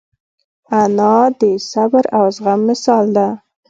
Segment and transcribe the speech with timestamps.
[0.81, 1.41] انا د
[1.71, 3.27] صبر او زغم مثال ده